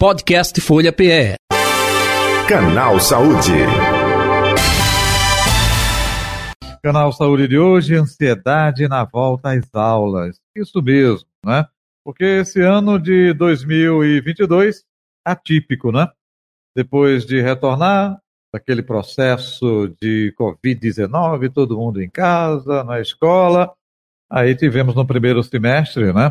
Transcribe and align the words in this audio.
Podcast 0.00 0.60
Folha 0.60 0.92
PE. 0.92 1.34
Canal 2.48 3.00
Saúde. 3.00 3.50
Canal 6.80 7.12
Saúde 7.12 7.48
de 7.48 7.58
hoje, 7.58 7.96
ansiedade 7.96 8.86
na 8.86 9.02
volta 9.02 9.50
às 9.50 9.74
aulas. 9.74 10.38
Isso 10.54 10.80
mesmo, 10.80 11.26
né? 11.44 11.66
Porque 12.04 12.22
esse 12.22 12.60
ano 12.60 12.96
de 12.96 13.32
2022, 13.32 14.84
atípico, 15.24 15.90
né? 15.90 16.08
Depois 16.76 17.26
de 17.26 17.42
retornar 17.42 18.20
aquele 18.54 18.84
processo 18.84 19.92
de 20.00 20.32
Covid-19, 20.38 21.52
todo 21.52 21.76
mundo 21.76 22.00
em 22.00 22.08
casa, 22.08 22.84
na 22.84 23.00
escola, 23.00 23.74
aí 24.30 24.54
tivemos 24.54 24.94
no 24.94 25.04
primeiro 25.04 25.42
semestre, 25.42 26.12
né? 26.12 26.30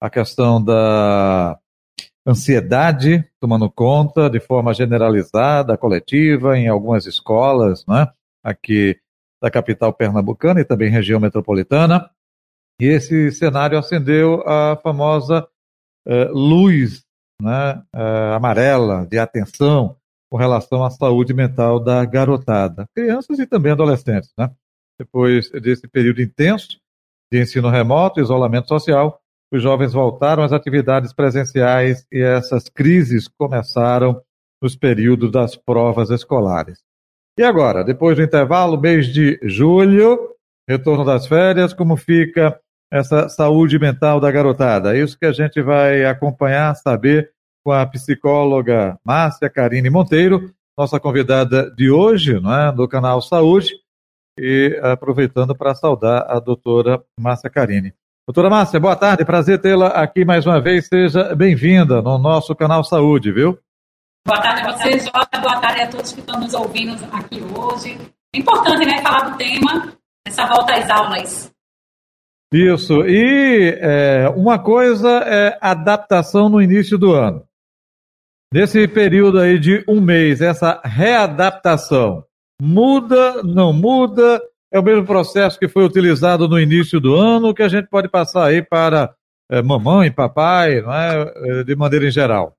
A 0.00 0.10
questão 0.10 0.60
da 0.60 1.56
ansiedade 2.26 3.24
tomando 3.40 3.70
conta 3.70 4.30
de 4.30 4.40
forma 4.40 4.72
generalizada, 4.72 5.76
coletiva, 5.76 6.56
em 6.58 6.68
algumas 6.68 7.06
escolas, 7.06 7.84
né? 7.86 8.10
aqui 8.42 8.98
da 9.42 9.50
capital 9.50 9.92
pernambucana 9.92 10.60
e 10.60 10.64
também 10.64 10.90
região 10.90 11.20
metropolitana. 11.20 12.10
E 12.80 12.86
esse 12.86 13.30
cenário 13.30 13.78
acendeu 13.78 14.42
a 14.46 14.76
famosa 14.82 15.46
uh, 16.06 16.32
luz 16.32 17.04
né, 17.40 17.82
uh, 17.94 18.34
amarela 18.34 19.06
de 19.06 19.18
atenção 19.18 19.96
com 20.30 20.36
relação 20.36 20.82
à 20.84 20.90
saúde 20.90 21.32
mental 21.32 21.78
da 21.78 22.04
garotada, 22.04 22.86
crianças 22.94 23.38
e 23.38 23.46
também 23.46 23.72
adolescentes. 23.72 24.32
Né? 24.36 24.50
Depois 24.98 25.50
desse 25.50 25.86
período 25.86 26.22
intenso 26.22 26.80
de 27.30 27.40
ensino 27.40 27.68
remoto, 27.68 28.20
isolamento 28.20 28.68
social, 28.68 29.20
os 29.56 29.62
jovens 29.62 29.92
voltaram 29.92 30.42
às 30.42 30.52
atividades 30.52 31.12
presenciais 31.12 32.06
e 32.12 32.20
essas 32.20 32.68
crises 32.68 33.28
começaram 33.28 34.20
nos 34.60 34.74
períodos 34.74 35.30
das 35.30 35.56
provas 35.56 36.10
escolares. 36.10 36.80
E 37.38 37.42
agora, 37.42 37.84
depois 37.84 38.16
do 38.16 38.22
intervalo, 38.22 38.80
mês 38.80 39.06
de 39.06 39.38
julho, 39.42 40.34
retorno 40.68 41.04
das 41.04 41.26
férias, 41.26 41.72
como 41.72 41.96
fica 41.96 42.58
essa 42.92 43.28
saúde 43.28 43.78
mental 43.78 44.20
da 44.20 44.30
garotada? 44.30 44.96
É 44.96 45.00
isso 45.00 45.18
que 45.18 45.26
a 45.26 45.32
gente 45.32 45.60
vai 45.60 46.04
acompanhar, 46.04 46.74
saber 46.76 47.32
com 47.64 47.72
a 47.72 47.84
psicóloga 47.86 48.98
Márcia 49.04 49.50
Karine 49.50 49.90
Monteiro, 49.90 50.52
nossa 50.76 51.00
convidada 51.00 51.70
de 51.70 51.90
hoje, 51.90 52.40
não 52.40 52.54
é, 52.54 52.72
do 52.72 52.86
canal 52.88 53.22
Saúde, 53.22 53.70
e 54.38 54.78
aproveitando 54.82 55.54
para 55.54 55.74
saudar 55.74 56.26
a 56.28 56.38
doutora 56.40 57.02
Márcia 57.18 57.48
Karine. 57.48 57.94
Doutora 58.26 58.48
Márcia, 58.48 58.80
boa 58.80 58.96
tarde, 58.96 59.22
prazer 59.22 59.60
tê-la 59.60 59.88
aqui 59.88 60.24
mais 60.24 60.46
uma 60.46 60.58
vez. 60.58 60.86
Seja 60.86 61.34
bem-vinda 61.34 62.00
no 62.00 62.16
nosso 62.16 62.54
canal 62.54 62.82
Saúde, 62.82 63.30
viu? 63.30 63.58
Boa 64.26 64.40
tarde 64.40 64.62
a 64.62 64.72
vocês. 64.72 65.06
Boa 65.10 65.60
tarde 65.60 65.82
a 65.82 65.88
todos 65.88 66.10
que 66.10 66.20
estão 66.20 66.40
nos 66.40 66.54
ouvindo 66.54 66.94
aqui 67.12 67.42
hoje. 67.42 67.98
É 68.34 68.38
importante, 68.38 68.86
né, 68.86 69.02
falar 69.02 69.28
do 69.28 69.36
tema, 69.36 69.92
essa 70.26 70.46
volta 70.46 70.74
às 70.74 70.88
aulas. 70.88 71.52
Isso. 72.50 73.06
E 73.06 73.78
é, 73.78 74.30
uma 74.34 74.58
coisa 74.58 75.18
é 75.26 75.58
adaptação 75.60 76.48
no 76.48 76.62
início 76.62 76.96
do 76.96 77.12
ano. 77.12 77.44
Nesse 78.50 78.88
período 78.88 79.38
aí 79.38 79.58
de 79.58 79.84
um 79.86 80.00
mês, 80.00 80.40
essa 80.40 80.80
readaptação 80.82 82.24
muda, 82.58 83.42
não 83.42 83.70
muda? 83.70 84.40
É 84.74 84.78
o 84.80 84.82
mesmo 84.82 85.06
processo 85.06 85.56
que 85.56 85.68
foi 85.68 85.84
utilizado 85.84 86.48
no 86.48 86.58
início 86.58 86.98
do 86.98 87.14
ano, 87.14 87.54
que 87.54 87.62
a 87.62 87.68
gente 87.68 87.86
pode 87.86 88.08
passar 88.08 88.48
aí 88.48 88.60
para 88.60 89.14
é, 89.48 89.62
mamãe, 89.62 90.10
papai, 90.10 90.80
não 90.80 90.92
é? 90.92 91.32
é? 91.60 91.62
de 91.62 91.76
maneira 91.76 92.08
em 92.08 92.10
geral. 92.10 92.56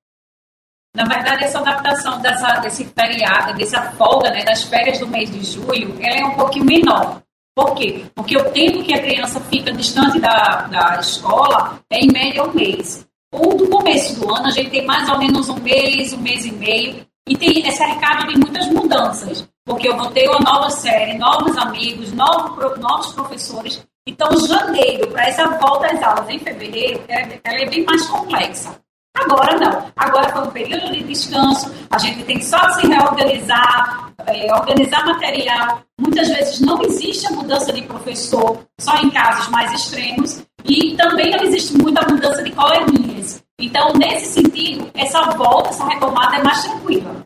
Na 0.95 1.03
verdade, 1.03 1.43
essa 1.43 1.59
adaptação 1.59 2.21
dessa, 2.21 2.59
desse 2.61 2.85
feriado, 2.85 3.57
dessa 3.57 3.91
folga 3.91 4.31
né, 4.31 4.45
das 4.45 4.63
férias 4.63 4.97
do 4.97 5.07
mês 5.07 5.29
de 5.29 5.43
julho, 5.43 5.93
ela 5.99 6.15
é 6.15 6.23
um 6.23 6.37
pouquinho 6.37 6.63
menor. 6.63 7.21
Por 7.53 7.75
quê? 7.75 8.05
Porque 8.15 8.37
o 8.37 8.49
tempo 8.51 8.81
que 8.81 8.93
a 8.93 9.01
criança 9.01 9.41
fica 9.41 9.73
distante 9.73 10.17
da, 10.17 10.67
da 10.67 10.97
escola 11.01 11.81
é 11.89 11.99
em 11.99 12.13
média 12.13 12.45
um 12.45 12.53
mês. 12.53 13.05
Ou 13.33 13.57
do 13.57 13.67
começo 13.67 14.17
do 14.21 14.33
ano, 14.33 14.47
a 14.47 14.51
gente 14.51 14.69
tem 14.69 14.85
mais 14.85 15.09
ou 15.09 15.19
menos 15.19 15.49
um 15.49 15.59
mês, 15.59 16.13
um 16.13 16.21
mês 16.21 16.45
e 16.45 16.51
meio, 16.53 17.05
e 17.27 17.35
tem 17.35 17.67
esse 17.67 17.83
recado 17.83 18.25
de 18.25 18.39
muitas 18.39 18.67
mudanças 18.69 19.45
porque 19.65 19.89
eu 19.89 19.97
vou 19.97 20.11
ter 20.11 20.29
uma 20.29 20.39
nova 20.39 20.69
série, 20.69 21.17
novos 21.17 21.57
amigos, 21.57 22.11
novos, 22.13 22.77
novos 22.79 23.11
professores. 23.13 23.83
Então, 24.07 24.29
janeiro, 24.45 25.07
para 25.07 25.27
essa 25.27 25.47
volta 25.57 25.87
às 25.87 26.01
aulas 26.03 26.29
em 26.29 26.37
fevereiro, 26.37 27.03
ela 27.07 27.59
é 27.59 27.65
bem 27.65 27.83
mais 27.83 28.05
complexa. 28.07 28.79
Agora 29.15 29.57
não. 29.57 29.91
Agora 29.95 30.29
foi 30.29 30.43
um 30.43 30.51
período 30.51 30.91
de 30.91 31.03
descanso, 31.03 31.73
a 31.89 31.97
gente 31.97 32.23
tem 32.25 32.41
só 32.41 32.69
se 32.73 32.85
reorganizar, 32.85 34.11
é, 34.27 34.53
organizar 34.53 35.05
material. 35.05 35.81
Muitas 35.99 36.27
vezes 36.27 36.59
não 36.59 36.81
existe 36.83 37.25
a 37.25 37.31
mudança 37.31 37.73
de 37.73 37.81
professor, 37.83 38.59
só 38.79 38.95
em 38.97 39.09
casos 39.09 39.47
mais 39.47 39.71
extremos, 39.71 40.43
e 40.65 40.95
também 40.95 41.31
não 41.31 41.43
existe 41.43 41.75
muita 41.77 42.05
mudança 42.07 42.43
de 42.43 42.51
coleguinhas. 42.51 43.43
Então, 43.57 43.93
nesse 43.93 44.33
sentido, 44.33 44.91
essa 44.93 45.31
volta, 45.31 45.69
essa 45.69 45.87
retomada 45.87 46.35
é 46.35 46.43
mais 46.43 46.61
tranquila. 46.63 47.24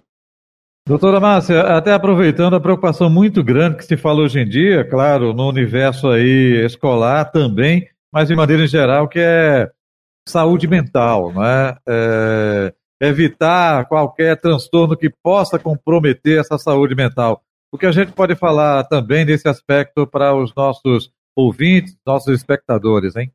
Doutora 0.90 1.20
Márcia, 1.20 1.62
até 1.78 1.94
aproveitando 1.94 2.56
a 2.56 2.60
preocupação 2.60 3.12
muito 3.12 3.44
grande 3.44 3.78
que 3.78 3.86
se 3.86 3.96
fala 3.96 4.24
hoje 4.24 4.40
em 4.40 4.50
dia, 4.50 4.84
claro, 4.84 5.36
no 5.36 5.48
universo 5.48 6.08
aí 6.10 6.66
escolar 6.66 7.26
também, 7.26 7.88
mas 8.12 8.28
de 8.28 8.36
maneira 8.36 8.66
geral, 8.66 9.08
que 9.08 9.20
é 9.20 9.70
saúde 10.28 10.68
mental, 10.68 11.32
não 11.32 11.46
é? 11.46 11.78
é 11.88 12.74
evitar 13.02 13.86
qualquer 13.86 14.42
transtorno 14.42 14.98
que 14.98 15.12
possa 15.22 15.60
comprometer 15.60 16.40
essa 16.40 16.58
saúde 16.58 16.96
mental. 16.96 17.44
O 17.72 17.78
que 17.78 17.86
a 17.86 17.92
gente 17.92 18.12
pode 18.12 18.36
falar 18.36 18.84
também 18.86 19.24
nesse 19.24 19.48
aspecto 19.48 20.08
para 20.08 20.36
os 20.36 20.56
nossos 20.56 21.12
ouvintes, 21.36 21.96
nossos 22.04 22.34
espectadores, 22.34 23.16
hein? 23.16 23.32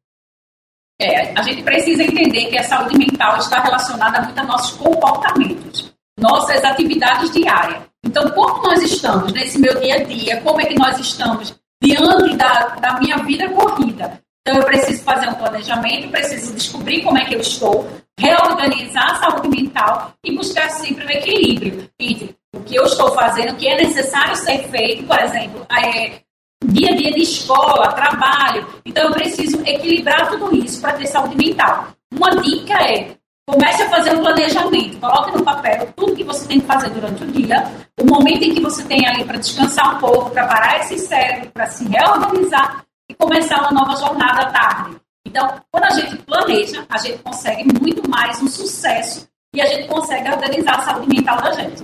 É, 1.01 1.39
a 1.39 1.43
gente 1.43 1.63
precisa 1.63 2.03
entender 2.03 2.47
que 2.47 2.59
a 2.59 2.65
saúde 2.65 2.99
mental 2.99 3.39
está 3.39 3.63
relacionada 3.63 4.23
muito 4.23 4.41
a 4.41 4.43
nossos 4.43 4.77
comportamentos 4.77 5.94
nossas 6.19 6.63
atividades 6.65 7.31
diárias. 7.31 7.83
Então, 8.05 8.31
como 8.31 8.63
nós 8.63 8.83
estamos 8.83 9.33
nesse 9.33 9.59
meu 9.59 9.79
dia 9.81 9.97
a 9.97 10.05
dia, 10.05 10.41
como 10.43 10.61
é 10.61 10.67
que 10.67 10.79
nós 10.79 10.99
estamos 10.99 11.55
diante 11.83 12.37
da, 12.37 12.77
da 12.81 12.99
minha 12.99 13.19
vida 13.19 13.49
corrida. 13.51 14.21
Então, 14.41 14.59
eu 14.61 14.65
preciso 14.67 15.03
fazer 15.03 15.29
um 15.29 15.35
planejamento, 15.35 16.11
preciso 16.11 16.55
descobrir 16.55 17.03
como 17.03 17.19
é 17.19 17.25
que 17.25 17.35
eu 17.35 17.41
estou, 17.41 17.89
reorganizar 18.19 19.13
a 19.13 19.17
saúde 19.17 19.49
mental 19.49 20.13
e 20.25 20.37
buscar 20.37 20.69
sempre 20.71 21.05
um 21.05 21.11
equilíbrio 21.11 21.91
entre 21.99 22.37
o 22.55 22.61
que 22.61 22.77
eu 22.77 22.85
estou 22.85 23.13
fazendo, 23.13 23.53
o 23.53 23.57
que 23.57 23.67
é 23.67 23.77
necessário 23.77 24.37
ser 24.37 24.69
feito, 24.69 25.05
por 25.05 25.19
exemplo, 25.19 25.67
é, 25.71 26.21
dia 26.67 26.91
a 26.91 26.97
dia 26.97 27.13
de 27.13 27.23
escola, 27.23 27.93
trabalho. 27.93 28.67
Então, 28.85 29.05
eu 29.05 29.13
preciso 29.13 29.61
equilibrar 29.67 30.29
tudo 30.31 30.55
isso 30.55 30.81
para 30.81 30.93
ter 30.93 31.07
saúde 31.07 31.37
mental. 31.37 31.89
Uma 32.13 32.31
dica 32.37 32.75
é 32.75 33.17
Comece 33.47 33.83
a 33.83 33.91
fazer 33.91 34.15
um 34.15 34.23
planejamento. 34.23 34.99
Coloque 34.99 35.37
no 35.37 35.45
papel 35.45 35.93
tudo 35.95 36.17
que 36.17 36.25
você 36.25 36.49
tem 36.49 36.61
que 36.61 36.67
fazer 36.67 36.89
durante 36.91 37.23
o 37.23 37.27
dia, 37.27 37.65
o 38.01 38.07
momento 38.07 38.43
em 38.43 38.55
que 38.55 38.61
você 38.61 38.83
tem 38.85 39.07
ali 39.07 39.25
para 39.25 39.39
descansar 39.39 39.97
um 39.97 39.99
pouco, 39.99 40.31
para 40.31 40.47
parar 40.47 40.81
esse 40.81 40.99
cérebro, 40.99 41.51
para 41.53 41.67
se 41.67 41.87
reorganizar 41.87 42.85
e 43.11 43.15
começar 43.15 43.61
uma 43.61 43.73
nova 43.73 43.97
jornada 43.97 44.49
à 44.49 44.51
tarde. 44.51 44.97
Então, 45.27 45.61
quando 45.71 45.85
a 45.85 45.91
gente 45.91 46.17
planeja, 46.23 46.87
a 46.89 46.99
gente 46.99 47.19
consegue 47.23 47.65
muito 47.81 48.09
mais 48.09 48.41
um 48.41 48.49
sucesso 48.49 49.29
e 49.55 49.61
a 49.61 49.67
gente 49.67 49.89
consegue 49.89 50.29
organizar 50.31 50.79
a 50.79 50.83
saúde 50.83 51.09
mental 51.09 51.37
da 51.43 51.53
gente. 51.53 51.83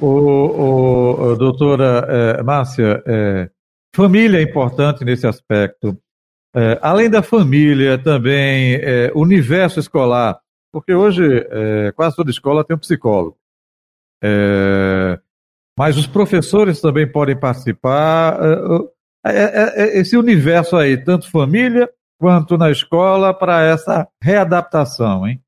O, 0.00 1.32
o, 1.32 1.36
doutora 1.36 2.06
é, 2.08 2.42
Márcia, 2.42 3.02
é, 3.06 3.50
família 3.94 4.38
é 4.38 4.42
importante 4.42 5.04
nesse 5.04 5.26
aspecto. 5.26 5.98
É, 6.56 6.78
além 6.80 7.10
da 7.10 7.22
família, 7.22 7.98
também 7.98 8.76
é, 8.76 9.12
universo 9.14 9.80
escolar 9.80 10.38
porque 10.72 10.94
hoje 10.94 11.46
é, 11.50 11.92
quase 11.92 12.16
toda 12.16 12.30
escola 12.30 12.64
tem 12.64 12.76
um 12.76 12.80
psicólogo. 12.80 13.36
É, 14.22 15.18
mas 15.78 15.96
os 15.96 16.06
professores 16.06 16.80
também 16.80 17.10
podem 17.10 17.38
participar. 17.38 18.38
É, 19.24 19.30
é, 19.30 19.44
é, 19.44 19.82
é 19.82 19.98
esse 20.00 20.16
universo 20.16 20.76
aí, 20.76 20.96
tanto 20.96 21.30
família 21.30 21.88
quanto 22.20 22.58
na 22.58 22.70
escola, 22.70 23.32
para 23.32 23.62
essa 23.62 24.08
readaptação, 24.20 25.26
hein? 25.26 25.40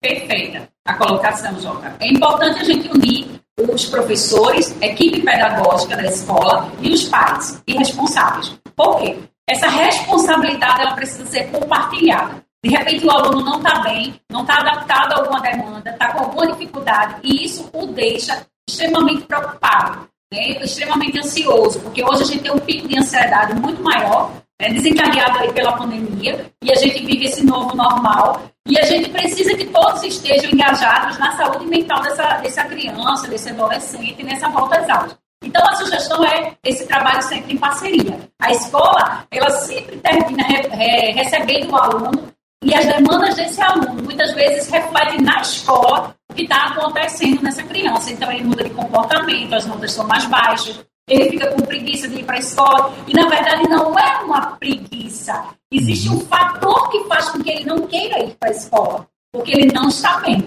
Perfeita 0.00 0.68
a 0.86 0.94
colocação, 0.94 1.58
Joca. 1.58 1.96
É 1.98 2.08
importante 2.08 2.60
a 2.60 2.64
gente 2.64 2.88
unir 2.88 3.40
os 3.72 3.86
professores, 3.86 4.76
equipe 4.82 5.22
pedagógica 5.22 5.96
da 5.96 6.04
escola 6.04 6.70
e 6.80 6.92
os 6.92 7.04
pais 7.04 7.62
e 7.66 7.74
responsáveis. 7.74 8.54
Por 8.76 8.98
quê? 8.98 9.18
Essa 9.48 9.68
responsabilidade 9.68 10.82
ela 10.82 10.94
precisa 10.94 11.24
ser 11.26 11.50
compartilhada. 11.50 12.43
De 12.64 12.70
repente 12.70 13.04
o 13.04 13.10
aluno 13.10 13.44
não 13.44 13.58
está 13.58 13.80
bem, 13.80 14.18
não 14.30 14.40
está 14.40 14.54
adaptado 14.54 15.12
a 15.12 15.16
alguma 15.18 15.38
demanda, 15.38 15.90
está 15.90 16.10
com 16.14 16.20
alguma 16.20 16.46
dificuldade, 16.46 17.16
e 17.22 17.44
isso 17.44 17.68
o 17.74 17.86
deixa 17.88 18.46
extremamente 18.66 19.26
preocupado, 19.26 20.08
né? 20.32 20.62
extremamente 20.62 21.18
ansioso, 21.18 21.78
porque 21.80 22.02
hoje 22.02 22.22
a 22.22 22.24
gente 22.24 22.42
tem 22.42 22.50
um 22.50 22.58
pico 22.58 22.88
de 22.88 22.98
ansiedade 22.98 23.52
muito 23.60 23.82
maior, 23.82 24.30
né? 24.58 24.70
desencadeado 24.70 25.40
aí 25.40 25.52
pela 25.52 25.76
pandemia, 25.76 26.50
e 26.62 26.72
a 26.72 26.74
gente 26.76 27.04
vive 27.04 27.26
esse 27.26 27.44
novo 27.44 27.76
normal, 27.76 28.40
E 28.66 28.78
a 28.78 28.84
gente 28.86 29.10
precisa 29.10 29.54
que 29.58 29.66
todos 29.66 30.02
estejam 30.02 30.50
engajados 30.50 31.18
na 31.18 31.36
saúde 31.36 31.66
mental 31.66 32.00
dessa, 32.00 32.38
dessa 32.38 32.64
criança, 32.64 33.28
desse 33.28 33.50
adolescente, 33.50 34.22
nessa 34.22 34.48
volta 34.48 34.78
às 34.78 34.88
aulas. 34.88 35.18
Então, 35.44 35.62
a 35.68 35.76
sugestão 35.76 36.24
é 36.24 36.54
esse 36.64 36.86
trabalho 36.86 37.20
sempre 37.20 37.52
em 37.52 37.58
parceria. 37.58 38.18
A 38.40 38.50
escola, 38.50 39.26
ela 39.30 39.50
sempre 39.50 39.98
termina 39.98 40.44
re, 40.44 41.12
recebendo 41.12 41.70
o 41.70 41.76
aluno 41.76 42.34
e 42.64 42.74
as 42.74 42.86
demandas 42.86 43.34
desse 43.34 43.60
aluno 43.60 44.02
muitas 44.02 44.32
vezes 44.32 44.70
refletem 44.70 45.20
na 45.20 45.38
escola 45.42 46.16
o 46.30 46.34
que 46.34 46.44
está 46.44 46.68
acontecendo 46.68 47.42
nessa 47.42 47.62
criança. 47.62 48.10
Então, 48.10 48.32
ele 48.32 48.44
muda 48.44 48.64
de 48.64 48.70
comportamento, 48.70 49.54
as 49.54 49.66
notas 49.66 49.92
são 49.92 50.06
mais 50.06 50.24
baixas, 50.24 50.82
ele 51.06 51.28
fica 51.28 51.52
com 51.52 51.60
preguiça 51.60 52.08
de 52.08 52.20
ir 52.20 52.24
para 52.24 52.36
a 52.36 52.38
escola. 52.38 52.94
E, 53.06 53.12
na 53.12 53.28
verdade, 53.28 53.68
não 53.68 53.98
é 53.98 54.24
uma 54.24 54.56
preguiça. 54.56 55.44
Existe 55.70 56.08
um 56.08 56.20
fator 56.20 56.88
que 56.88 57.04
faz 57.04 57.28
com 57.28 57.42
que 57.42 57.50
ele 57.50 57.64
não 57.66 57.86
queira 57.86 58.24
ir 58.24 58.34
para 58.40 58.48
a 58.48 58.52
escola, 58.52 59.06
porque 59.30 59.52
ele 59.52 59.70
não 59.70 59.88
está 59.88 60.20
bem. 60.20 60.42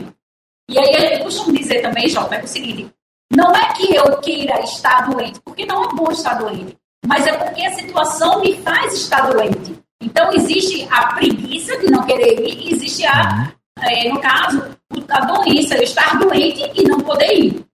E 0.71 0.79
aí, 0.79 1.13
eu 1.13 1.23
costumo 1.23 1.55
dizer 1.55 1.83
também, 1.83 2.09
Jota, 2.09 2.35
é 2.35 2.43
o 2.43 2.47
seguinte, 2.47 2.91
não 3.31 3.55
é 3.55 3.73
que 3.73 3.93
eu 3.93 4.17
queira 4.17 4.59
estar 4.61 5.07
doente, 5.07 5.39
porque 5.41 5.67
não 5.67 5.83
é 5.83 5.87
bom 5.93 6.11
estar 6.11 6.33
doente, 6.33 6.75
mas 7.05 7.27
é 7.27 7.37
porque 7.37 7.63
a 7.63 7.75
situação 7.75 8.41
me 8.41 8.57
faz 8.63 8.93
estar 8.93 9.29
doente. 9.29 9.77
Então, 10.01 10.31
existe 10.33 10.87
a 10.91 11.13
preguiça 11.13 11.77
de 11.79 11.91
não 11.91 12.05
querer 12.05 12.39
ir, 12.39 12.67
e 12.67 12.73
existe 12.73 13.05
a, 13.05 13.53
é, 13.79 14.09
no 14.09 14.19
caso, 14.19 14.63
a 15.09 15.25
doença, 15.25 15.81
estar 15.83 16.19
doente 16.19 16.71
e 16.75 16.87
não 16.87 16.99
poder 17.01 17.33
ir. 17.33 17.65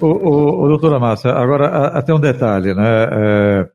O, 0.00 0.06
o, 0.06 0.64
o 0.64 0.68
doutora 0.68 0.98
Márcia, 0.98 1.32
agora 1.32 1.88
até 1.88 2.12
um 2.12 2.20
detalhe, 2.20 2.74
né? 2.74 3.04
É, 3.12 3.68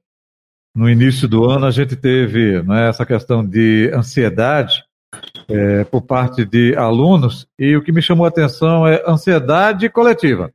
no 0.76 0.90
início 0.90 1.28
do 1.28 1.50
ano 1.50 1.66
a 1.66 1.72
gente 1.72 1.96
teve 1.96 2.62
né, 2.64 2.90
essa 2.90 3.06
questão 3.06 3.46
de 3.46 3.92
ansiedade 3.94 4.84
é, 5.50 5.84
por 5.84 6.02
parte 6.02 6.46
de 6.46 6.76
alunos 6.78 7.46
e 7.60 7.76
o 7.76 7.84
que 7.84 7.92
me 7.92 8.02
chamou 8.02 8.26
a 8.26 8.30
atenção 8.30 8.88
é 8.88 9.04
ansiedade 9.06 9.90
coletiva. 9.90 10.52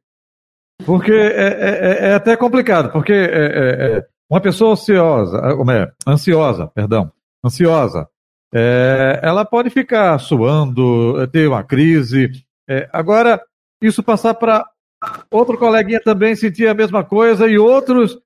Porque 0.84 1.12
é, 1.12 1.26
é, 1.26 2.06
é, 2.06 2.08
é 2.10 2.14
até 2.14 2.36
complicado, 2.36 2.92
porque 2.92 3.12
é 3.12 4.06
uma 4.30 4.40
pessoa 4.40 4.72
ansiosa, 4.72 5.40
ansiosa, 6.06 6.66
perdão, 6.68 7.12
ansiosa, 7.44 8.08
ela 9.22 9.44
pode 9.44 9.70
ficar 9.70 10.18
suando, 10.18 11.26
ter 11.28 11.48
uma 11.48 11.62
crise. 11.62 12.30
agora, 12.92 13.40
isso 13.80 14.02
passar 14.02 14.34
para 14.34 14.66
outro 15.30 15.58
coleguinha 15.58 16.00
também 16.00 16.34
sentir 16.34 16.66
a 16.66 16.74
mesma 16.74 17.04
coisa 17.04 17.46
e 17.46 17.58
outros, 17.58 18.18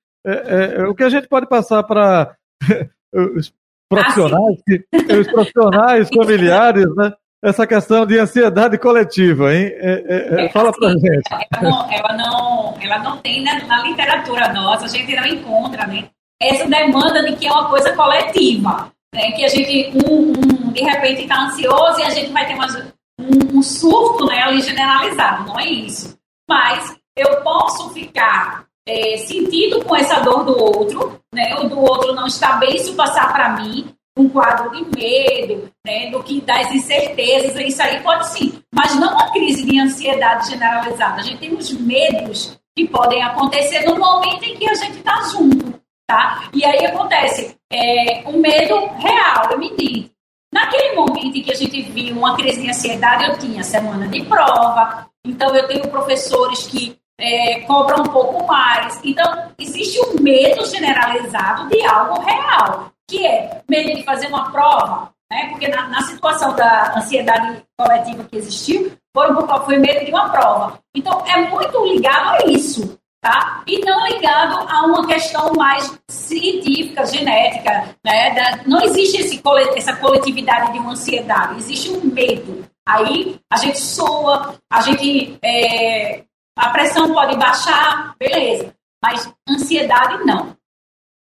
o 0.89 0.95
que 0.95 1.03
a 1.03 1.09
gente 1.09 1.27
pode 1.27 1.47
passar 1.47 1.83
para 1.83 2.35
os 3.13 3.53
profissionais, 3.89 4.57
os 5.19 5.27
profissionais 5.27 6.09
familiares, 6.09 6.95
né? 6.95 7.13
Essa 7.43 7.65
questão 7.65 8.05
de 8.05 8.19
ansiedade 8.19 8.77
coletiva, 8.77 9.53
hein? 9.53 9.71
É, 9.73 10.03
é, 10.07 10.45
é, 10.45 10.49
fala 10.49 10.71
pra 10.71 10.89
assim, 10.89 10.99
gente. 10.99 11.29
Ela 11.31 11.69
não, 11.69 11.91
ela 11.91 12.17
não, 12.17 12.77
ela 12.79 12.99
não 12.99 13.17
tem 13.17 13.41
né, 13.41 13.63
na 13.67 13.81
literatura 13.83 14.53
nossa, 14.53 14.85
a 14.85 14.87
gente 14.87 15.15
não 15.15 15.25
encontra, 15.25 15.87
né? 15.87 16.09
Essa 16.41 16.67
demanda 16.67 17.23
de 17.23 17.35
que 17.35 17.47
é 17.47 17.51
uma 17.51 17.69
coisa 17.69 17.93
coletiva, 17.95 18.91
né? 19.13 19.31
Que 19.31 19.43
a 19.43 19.47
gente, 19.47 19.97
um, 20.05 20.31
um 20.31 20.71
de 20.71 20.81
repente, 20.81 21.23
está 21.23 21.45
ansioso 21.45 21.99
e 21.99 22.03
a 22.03 22.09
gente 22.11 22.31
vai 22.31 22.45
ter 22.45 22.53
umas, 22.53 22.75
um, 23.19 23.57
um 23.57 23.63
surto 23.63 24.25
né, 24.25 24.43
ali 24.43 24.61
generalizado, 24.61 25.47
não 25.47 25.59
é 25.59 25.67
isso. 25.67 26.17
Mas 26.47 26.95
eu 27.17 27.41
posso 27.41 27.89
ficar 27.89 28.65
é, 28.87 29.17
sentido 29.17 29.83
com 29.83 29.95
essa 29.95 30.19
dor 30.19 30.43
do 30.43 30.57
outro, 30.57 31.19
né? 31.33 31.55
O 31.59 31.67
do 31.67 31.79
outro 31.79 32.13
não 32.13 32.27
está 32.27 32.53
bem, 32.57 32.75
isso 32.75 32.95
passar 32.95 33.33
para 33.33 33.49
mim, 33.57 33.93
um 34.17 34.27
quadro 34.27 34.71
de 34.71 34.85
medo, 34.95 35.71
né, 35.85 36.09
do 36.09 36.21
que 36.23 36.41
das 36.41 36.71
incertezas, 36.71 37.55
isso 37.55 37.81
aí 37.81 38.01
pode 38.01 38.27
sim, 38.29 38.61
mas 38.73 38.95
não 38.99 39.13
uma 39.13 39.31
crise 39.31 39.63
de 39.63 39.79
ansiedade 39.79 40.49
generalizada. 40.49 41.21
A 41.21 41.23
gente 41.23 41.39
tem 41.39 41.53
os 41.53 41.71
medos 41.71 42.59
que 42.75 42.87
podem 42.87 43.23
acontecer 43.23 43.85
no 43.85 43.97
momento 43.97 44.43
em 44.43 44.57
que 44.57 44.69
a 44.69 44.73
gente 44.73 44.97
está 44.97 45.21
junto, 45.31 45.79
tá? 46.07 46.49
E 46.53 46.63
aí 46.65 46.85
acontece 46.85 47.55
é, 47.71 48.29
medo 48.31 48.87
real, 48.97 49.53
iminente. 49.53 50.11
Naquele 50.53 50.95
momento 50.95 51.37
em 51.37 51.41
que 51.41 51.51
a 51.51 51.55
gente 51.55 51.81
viu 51.81 52.17
uma 52.17 52.35
crise 52.35 52.61
de 52.61 52.69
ansiedade, 52.69 53.23
eu 53.23 53.37
tinha 53.37 53.63
semana 53.63 54.05
de 54.07 54.21
prova, 54.25 55.07
então 55.25 55.55
eu 55.55 55.65
tenho 55.67 55.87
professores 55.87 56.67
que 56.67 56.97
é, 57.17 57.61
cobram 57.61 58.03
um 58.03 58.09
pouco 58.09 58.45
mais. 58.45 58.99
Então, 59.03 59.53
existe 59.57 59.97
um 60.01 60.21
medo 60.21 60.65
generalizado 60.65 61.69
de 61.69 61.85
algo 61.85 62.19
real 62.21 62.91
que 63.11 63.25
é 63.25 63.61
medo 63.69 63.93
de 63.93 64.03
fazer 64.03 64.27
uma 64.27 64.49
prova, 64.51 65.11
né? 65.29 65.49
porque 65.49 65.67
na, 65.67 65.89
na 65.89 66.01
situação 66.03 66.55
da 66.55 66.97
ansiedade 66.97 67.61
coletiva 67.77 68.23
que 68.23 68.37
existiu, 68.37 68.93
foi, 69.13 69.27
foi 69.65 69.77
medo 69.77 70.05
de 70.05 70.11
uma 70.11 70.29
prova. 70.29 70.79
Então, 70.95 71.21
é 71.27 71.49
muito 71.49 71.85
ligado 71.85 72.41
a 72.41 72.49
isso, 72.49 72.97
tá? 73.21 73.61
E 73.67 73.83
não 73.83 74.07
ligado 74.07 74.65
a 74.69 74.85
uma 74.85 75.05
questão 75.05 75.53
mais 75.53 75.99
científica, 76.09 77.05
genética, 77.05 77.93
né? 78.03 78.33
Da, 78.33 78.63
não 78.65 78.81
existe 78.81 79.17
esse, 79.17 79.41
essa 79.75 79.97
coletividade 79.97 80.71
de 80.71 80.79
uma 80.79 80.93
ansiedade, 80.93 81.57
existe 81.57 81.91
um 81.91 82.05
medo. 82.05 82.65
Aí 82.87 83.37
a 83.51 83.57
gente 83.57 83.79
soa, 83.79 84.55
a 84.71 84.81
gente. 84.81 85.37
É, 85.43 86.23
a 86.57 86.69
pressão 86.69 87.13
pode 87.13 87.37
baixar, 87.37 88.15
beleza. 88.17 88.73
Mas 89.03 89.31
ansiedade 89.49 90.23
não. 90.25 90.55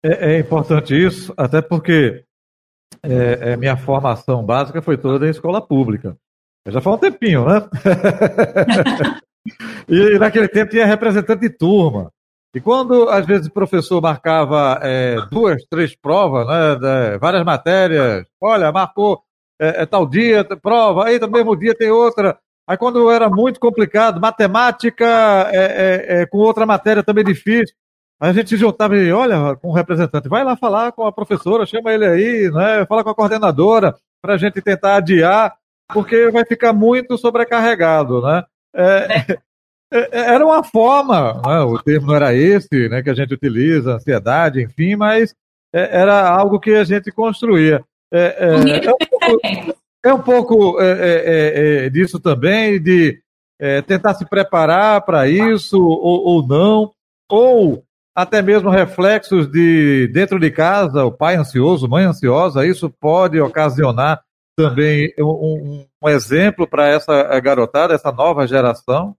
É, 0.02 0.34
é 0.34 0.38
importante 0.38 0.94
isso, 0.94 1.32
até 1.36 1.60
porque 1.60 2.24
é, 3.02 3.52
é, 3.52 3.56
minha 3.56 3.76
formação 3.76 4.44
básica 4.44 4.82
foi 4.82 4.96
toda 4.96 5.26
em 5.26 5.30
escola 5.30 5.60
pública. 5.60 6.16
Já 6.66 6.80
faz 6.80 6.96
um 6.96 6.98
tempinho, 6.98 7.46
né? 7.46 7.68
e 9.88 10.18
naquele 10.18 10.48
tempo 10.48 10.70
tinha 10.70 10.86
representante 10.86 11.40
de 11.40 11.50
turma. 11.50 12.12
E 12.54 12.60
quando, 12.60 13.08
às 13.08 13.26
vezes, 13.26 13.46
o 13.46 13.52
professor 13.52 14.00
marcava 14.00 14.78
é, 14.82 15.16
duas, 15.30 15.62
três 15.70 15.94
provas, 15.94 16.46
né, 16.46 17.18
várias 17.18 17.44
matérias, 17.44 18.24
olha, 18.40 18.72
marcou 18.72 19.22
é, 19.60 19.82
é, 19.82 19.86
tal 19.86 20.06
dia, 20.06 20.44
prova, 20.44 21.06
aí 21.06 21.18
no 21.18 21.28
mesmo 21.28 21.56
dia 21.56 21.74
tem 21.74 21.90
outra. 21.90 22.38
Aí 22.66 22.76
quando 22.76 23.10
era 23.10 23.28
muito 23.28 23.58
complicado, 23.58 24.20
matemática 24.20 25.06
é, 25.52 26.22
é, 26.22 26.26
com 26.26 26.38
outra 26.38 26.66
matéria 26.66 27.02
também 27.02 27.24
difícil, 27.24 27.74
a 28.20 28.32
gente 28.32 28.56
juntava 28.56 28.96
e, 28.96 29.12
olha, 29.12 29.54
com 29.56 29.68
o 29.68 29.72
representante, 29.72 30.28
vai 30.28 30.42
lá 30.42 30.56
falar 30.56 30.90
com 30.92 31.06
a 31.06 31.12
professora, 31.12 31.64
chama 31.64 31.92
ele 31.92 32.04
aí, 32.04 32.50
né? 32.50 32.84
Fala 32.86 33.04
com 33.04 33.10
a 33.10 33.14
coordenadora, 33.14 33.94
para 34.20 34.34
a 34.34 34.36
gente 34.36 34.60
tentar 34.60 34.96
adiar, 34.96 35.54
porque 35.92 36.28
vai 36.30 36.44
ficar 36.44 36.72
muito 36.72 37.16
sobrecarregado, 37.16 38.20
né? 38.20 38.44
É, 38.74 39.38
é, 39.92 40.20
é, 40.20 40.34
era 40.34 40.44
uma 40.44 40.64
forma, 40.64 41.40
né? 41.46 41.60
o 41.60 41.78
termo 41.78 42.08
não 42.08 42.16
era 42.16 42.34
esse, 42.34 42.88
né, 42.88 43.02
que 43.02 43.10
a 43.10 43.14
gente 43.14 43.34
utiliza, 43.34 43.94
ansiedade, 43.94 44.62
enfim, 44.62 44.96
mas 44.96 45.34
é, 45.72 46.00
era 46.00 46.28
algo 46.28 46.58
que 46.58 46.72
a 46.72 46.84
gente 46.84 47.12
construía. 47.12 47.84
É, 48.12 48.36
é, 48.38 48.86
é 48.86 48.92
um 48.92 48.98
pouco, 48.98 49.40
um 50.06 50.22
pouco 50.22 50.78
disso 51.92 52.18
também, 52.18 52.82
de 52.82 53.20
tentar 53.86 54.14
se 54.14 54.24
preparar 54.24 55.02
para 55.04 55.28
isso 55.28 55.78
ou, 55.78 56.24
ou 56.24 56.46
não, 56.46 56.92
ou 57.30 57.84
até 58.18 58.42
mesmo 58.42 58.68
reflexos 58.68 59.46
de 59.46 60.08
dentro 60.08 60.40
de 60.40 60.50
casa, 60.50 61.04
o 61.04 61.12
pai 61.12 61.36
ansioso, 61.36 61.88
mãe 61.88 62.04
ansiosa, 62.04 62.66
isso 62.66 62.90
pode 62.90 63.40
ocasionar 63.40 64.20
também 64.56 65.14
um, 65.20 65.86
um 66.02 66.08
exemplo 66.08 66.66
para 66.66 66.88
essa 66.88 67.38
garotada, 67.38 67.94
essa 67.94 68.10
nova 68.10 68.44
geração? 68.44 69.14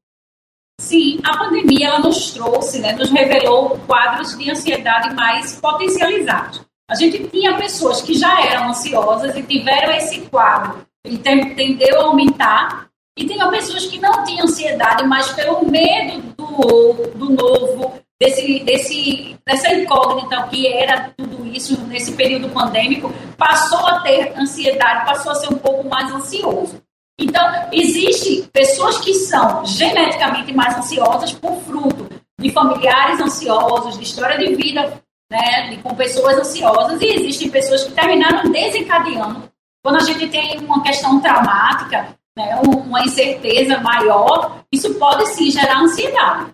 Sim, 0.81 1.17
a 1.23 1.37
pandemia 1.37 1.87
ela 1.87 1.99
nos 1.99 2.31
trouxe, 2.31 2.79
né, 2.79 2.91
nos 2.91 3.09
revelou 3.09 3.79
quadros 3.87 4.37
de 4.37 4.51
ansiedade 4.51 5.15
mais 5.15 5.55
potencializados. 5.55 6.65
A 6.91 6.95
gente 6.95 7.25
tinha 7.29 7.55
pessoas 7.55 8.01
que 8.01 8.15
já 8.15 8.45
eram 8.47 8.67
ansiosas 8.67 9.33
e 9.33 9.43
tiveram 9.43 9.93
esse 9.93 10.19
quadro, 10.23 10.85
ele 11.05 11.19
tendeu 11.19 12.01
a 12.01 12.03
aumentar, 12.03 12.89
e 13.17 13.25
tinha 13.25 13.47
pessoas 13.49 13.85
que 13.85 13.97
não 13.97 14.25
tinham 14.25 14.43
ansiedade, 14.43 15.07
mas 15.07 15.31
pelo 15.31 15.65
medo 15.69 16.21
do, 16.35 17.11
do 17.15 17.29
novo, 17.29 17.98
desse, 18.19 18.59
desse, 18.59 19.37
dessa 19.45 19.73
incógnita 19.73 20.43
que 20.47 20.67
era 20.67 21.13
tudo 21.17 21.47
isso 21.47 21.79
nesse 21.87 22.11
período 22.13 22.49
pandêmico, 22.49 23.11
passou 23.37 23.85
a 23.87 24.01
ter 24.01 24.37
ansiedade, 24.37 25.05
passou 25.05 25.31
a 25.31 25.35
ser 25.35 25.53
um 25.53 25.57
pouco 25.57 25.87
mais 25.87 26.11
ansioso. 26.11 26.81
Então, 27.19 27.43
existem 27.71 28.43
pessoas 28.53 28.97
que 28.99 29.13
são 29.13 29.65
geneticamente 29.65 30.53
mais 30.53 30.77
ansiosas 30.77 31.33
por 31.33 31.61
fruto 31.61 32.07
de 32.39 32.49
familiares 32.51 33.19
ansiosos, 33.19 33.97
de 33.97 34.03
história 34.03 34.37
de 34.37 34.55
vida 34.55 35.01
né, 35.29 35.77
com 35.83 35.93
pessoas 35.95 36.37
ansiosas, 36.37 37.01
e 37.01 37.05
existem 37.05 37.49
pessoas 37.49 37.83
que 37.83 37.91
terminaram 37.91 38.49
desencadeando. 38.51 39.49
Quando 39.83 39.97
a 39.97 40.03
gente 40.03 40.27
tem 40.27 40.57
uma 40.59 40.81
questão 40.81 41.19
traumática, 41.21 42.15
né, 42.37 42.59
uma 42.63 43.01
incerteza 43.01 43.77
maior, 43.79 44.63
isso 44.71 44.93
pode 44.95 45.25
sim 45.27 45.51
gerar 45.51 45.81
ansiedade. 45.81 46.53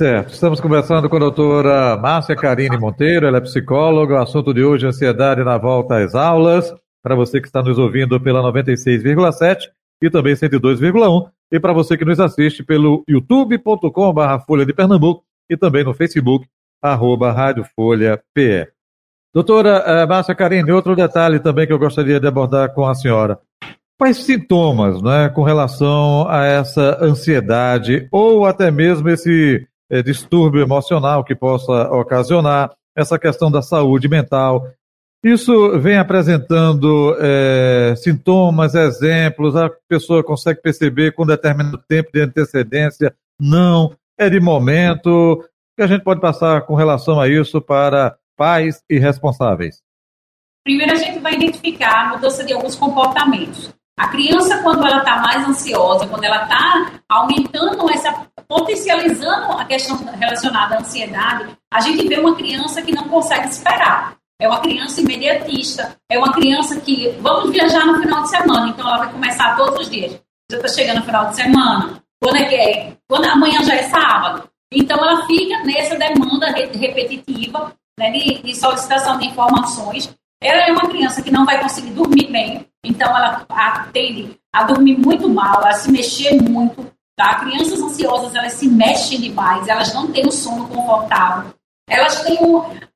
Certo, 0.00 0.32
estamos 0.32 0.62
conversando 0.62 1.10
com 1.10 1.16
a 1.16 1.18
doutora 1.18 1.94
Márcia 1.98 2.34
Carine 2.34 2.78
Monteiro, 2.78 3.26
ela 3.26 3.36
é 3.36 3.40
psicóloga, 3.42 4.14
o 4.14 4.22
assunto 4.22 4.54
de 4.54 4.64
hoje 4.64 4.86
é 4.86 4.88
ansiedade 4.88 5.44
na 5.44 5.58
volta 5.58 6.02
às 6.02 6.14
aulas. 6.14 6.74
para 7.02 7.14
você 7.14 7.38
que 7.38 7.46
está 7.46 7.62
nos 7.62 7.76
ouvindo 7.76 8.18
pela 8.18 8.40
96,7 8.50 9.68
e 10.02 10.08
também 10.08 10.32
102,1 10.32 11.28
e 11.52 11.60
para 11.60 11.74
você 11.74 11.98
que 11.98 12.04
nos 12.06 12.18
assiste 12.18 12.64
pelo 12.64 13.04
youtube.com.br 13.06 14.44
Folha 14.46 14.64
de 14.64 14.72
Pernambuco 14.72 15.22
e 15.50 15.54
também 15.54 15.84
no 15.84 15.92
Facebook, 15.92 16.46
arroba 16.80 17.30
Rádio 17.30 17.66
Folha 17.76 18.18
PE. 18.32 18.68
Doutora 19.34 19.84
uh, 19.84 20.08
Márcia 20.08 20.34
Karine, 20.34 20.72
outro 20.72 20.96
detalhe 20.96 21.38
também 21.40 21.66
que 21.66 21.74
eu 21.74 21.78
gostaria 21.78 22.18
de 22.18 22.26
abordar 22.26 22.72
com 22.72 22.88
a 22.88 22.94
senhora. 22.94 23.38
Quais 23.98 24.16
sintomas 24.16 25.02
né, 25.02 25.28
com 25.28 25.42
relação 25.42 26.26
a 26.26 26.46
essa 26.46 27.04
ansiedade 27.04 28.08
ou 28.10 28.46
até 28.46 28.70
mesmo 28.70 29.06
esse 29.10 29.68
eh, 29.90 30.02
distúrbio 30.02 30.62
emocional 30.62 31.24
que 31.24 31.34
possa 31.34 31.90
ocasionar 31.90 32.72
essa 32.96 33.18
questão 33.18 33.50
da 33.50 33.62
saúde 33.62 34.08
mental? 34.08 34.66
Isso 35.22 35.78
vem 35.78 35.98
apresentando 35.98 37.14
é, 37.20 37.94
sintomas, 37.94 38.74
exemplos, 38.74 39.54
a 39.54 39.70
pessoa 39.86 40.24
consegue 40.24 40.62
perceber 40.62 41.12
com 41.12 41.26
determinado 41.26 41.76
tempo 41.86 42.10
de 42.10 42.22
antecedência, 42.22 43.14
não, 43.38 43.94
é 44.18 44.30
de 44.30 44.40
momento. 44.40 45.10
O 45.10 45.44
que 45.76 45.82
a 45.82 45.86
gente 45.86 46.04
pode 46.04 46.22
passar 46.22 46.62
com 46.62 46.74
relação 46.74 47.20
a 47.20 47.28
isso 47.28 47.60
para 47.60 48.16
pais 48.34 48.82
e 48.88 48.98
responsáveis? 48.98 49.82
Primeiro, 50.64 50.92
a 50.92 50.96
gente 50.96 51.18
vai 51.18 51.34
identificar 51.34 52.06
a 52.06 52.08
mudança 52.10 52.42
de 52.44 52.54
alguns 52.54 52.74
comportamentos. 52.74 53.74
A 53.98 54.08
criança, 54.08 54.62
quando 54.62 54.86
ela 54.86 54.98
está 54.98 55.20
mais 55.20 55.46
ansiosa, 55.46 56.06
quando 56.06 56.24
ela 56.24 56.44
está 56.44 56.92
aumentando 57.06 57.90
essa, 57.90 58.26
potencializando 58.50 59.52
a 59.52 59.64
questão 59.64 59.96
relacionada 60.18 60.74
à 60.74 60.80
ansiedade, 60.80 61.56
a 61.72 61.80
gente 61.80 62.08
vê 62.08 62.18
uma 62.18 62.34
criança 62.34 62.82
que 62.82 62.92
não 62.92 63.08
consegue 63.08 63.48
esperar 63.48 64.20
é 64.40 64.48
uma 64.48 64.60
criança 64.60 65.02
imediatista, 65.02 65.96
é 66.10 66.18
uma 66.18 66.32
criança 66.32 66.80
que 66.80 67.10
vamos 67.20 67.50
viajar 67.50 67.84
no 67.84 68.00
final 68.00 68.22
de 68.22 68.30
semana, 68.30 68.68
então 68.70 68.88
ela 68.88 68.98
vai 68.98 69.12
começar 69.12 69.54
todos 69.54 69.80
os 69.80 69.90
dias. 69.90 70.18
Já 70.50 70.56
está 70.56 70.68
chegando 70.68 71.00
no 71.00 71.04
final 71.04 71.28
de 71.28 71.36
semana, 71.36 72.02
quando 72.18 72.36
é 72.36 72.44
que 72.46 72.54
é? 72.54 72.96
Quando 73.06 73.26
amanhã 73.26 73.62
já 73.62 73.74
é 73.74 73.82
sábado. 73.82 74.48
Então 74.72 74.96
ela 74.96 75.26
fica 75.26 75.62
nessa 75.64 75.96
demanda 75.96 76.46
repetitiva 76.46 77.74
né, 77.98 78.10
de, 78.12 78.42
de 78.42 78.56
solicitação 78.56 79.18
de 79.18 79.26
informações. 79.26 80.10
Ela 80.42 80.68
é 80.68 80.72
uma 80.72 80.88
criança 80.88 81.20
que 81.20 81.30
não 81.30 81.44
vai 81.44 81.60
conseguir 81.60 81.90
dormir 81.90 82.32
bem, 82.32 82.66
então 82.82 83.14
ela 83.14 83.46
tende 83.92 84.38
a 84.54 84.64
dormir 84.64 84.98
muito 84.98 85.28
mal, 85.28 85.62
a 85.66 85.72
se 85.72 85.92
mexer 85.92 86.40
muito. 86.40 86.90
Tá? 87.20 87.34
Crianças 87.34 87.78
ansiosas, 87.78 88.34
elas 88.34 88.54
se 88.54 88.66
mexem 88.66 89.20
demais, 89.20 89.68
elas 89.68 89.92
não 89.92 90.10
têm 90.10 90.26
um 90.26 90.30
sono 90.30 90.66
confortável. 90.68 91.52
Elas 91.86 92.22
têm 92.22 92.38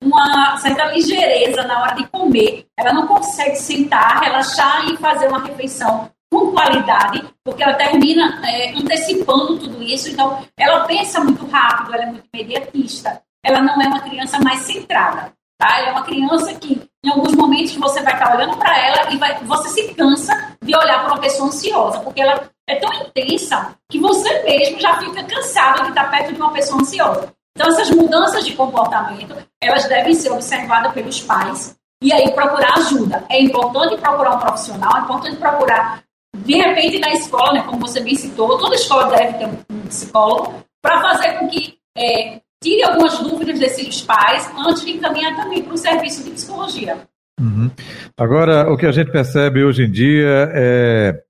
uma 0.03 0.57
certa 0.57 0.87
ligeireza 0.87 1.63
na 1.65 1.83
hora 1.83 1.95
de 1.95 2.09
comer. 2.09 2.65
Ela 2.75 2.95
não 2.95 3.07
consegue 3.07 3.57
sentar, 3.57 4.23
relaxar 4.23 4.87
e 4.87 4.97
fazer 4.97 5.29
uma 5.29 5.45
refeição 5.45 6.09
com 6.33 6.53
qualidade, 6.53 7.23
porque 7.45 7.63
ela 7.63 7.75
termina 7.75 8.41
é, 8.49 8.71
antecipando 8.71 9.59
tudo 9.59 9.83
isso. 9.83 10.09
Então, 10.09 10.43
ela 10.57 10.87
pensa 10.87 11.23
muito 11.23 11.47
rápido, 11.47 11.93
ela 11.93 12.05
é 12.05 12.07
muito 12.07 12.25
imediatista. 12.33 13.21
Ela 13.45 13.61
não 13.61 13.79
é 13.79 13.89
uma 13.89 14.01
criança 14.01 14.39
mais 14.39 14.61
centrada. 14.61 15.35
Tá? 15.59 15.81
Ela 15.81 15.89
é 15.89 15.93
uma 15.93 16.05
criança 16.05 16.55
que, 16.55 16.81
em 17.05 17.11
alguns 17.11 17.35
momentos, 17.35 17.75
você 17.75 18.01
vai 18.01 18.15
estar 18.15 18.35
olhando 18.35 18.57
para 18.57 18.75
ela 18.79 19.13
e 19.13 19.19
vai, 19.19 19.39
você 19.41 19.69
se 19.69 19.95
cansa 19.95 20.57
de 20.63 20.75
olhar 20.75 21.01
para 21.01 21.13
uma 21.13 21.21
pessoa 21.21 21.49
ansiosa, 21.49 22.01
porque 22.01 22.23
ela 22.23 22.54
é 22.75 22.81
tão 22.81 22.93
intensa 23.07 23.77
que 23.91 23.99
você 23.99 24.43
mesmo 24.43 24.81
já 24.81 24.99
fica 24.99 25.23
cansado 25.25 25.85
de 25.85 25.89
estar 25.91 26.11
perto 26.11 26.33
de 26.33 26.41
uma 26.41 26.53
pessoa 26.53 26.81
ansiosa. 26.81 27.33
Então, 27.57 27.71
essas 27.71 27.91
mudanças 27.91 28.45
de 28.45 28.53
comportamento, 28.55 29.37
elas 29.63 29.89
devem 29.89 30.13
ser 30.15 30.31
observadas 30.33 30.93
pelos 30.93 31.21
pais 31.21 31.77
e 32.03 32.13
aí 32.13 32.33
procurar 32.33 32.77
ajuda. 32.79 33.25
É 33.31 33.41
importante 33.41 33.97
procurar 34.01 34.37
um 34.37 34.41
profissional, 34.41 34.97
é 34.97 35.01
importante 35.01 35.37
procurar, 35.37 36.03
de 36.37 36.55
repente, 36.55 36.99
na 36.99 37.13
escola, 37.13 37.53
né, 37.53 37.63
como 37.63 37.79
você 37.79 38.01
bem 38.01 38.17
citou, 38.17 38.59
toda 38.59 38.75
escola 38.75 39.17
deve 39.17 39.39
ter 39.39 39.47
um 39.47 39.87
psicólogo, 39.87 40.65
para 40.83 41.01
fazer 41.01 41.39
com 41.39 41.49
que 41.49 41.79
é, 41.97 42.41
tire 42.63 42.83
algumas 42.83 43.19
dúvidas 43.21 43.59
desses 43.59 44.03
pais 44.03 44.51
antes 44.59 44.85
de 44.85 44.93
encaminhar 44.93 45.37
também 45.37 45.63
para 45.63 45.75
o 45.75 45.79
serviço 45.79 46.25
de 46.25 46.31
psicologia. 46.31 46.99
Uhum. 47.41 47.71
Agora, 48.19 48.71
o 48.71 48.77
que 48.77 48.87
a 48.87 48.93
gente 48.93 49.11
percebe 49.11 49.65
hoje 49.65 49.85
em 49.85 49.91
dia 49.91 50.51
é 50.55 51.23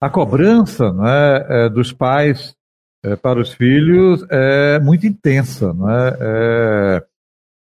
a 0.00 0.08
cobrança 0.08 0.92
né, 0.92 1.68
dos 1.68 1.92
pais 1.92 2.54
é, 3.04 3.16
para 3.16 3.40
os 3.40 3.52
filhos 3.52 4.24
é 4.30 4.78
muito 4.80 5.06
intensa, 5.06 5.72
não 5.72 5.90
é? 5.90 7.02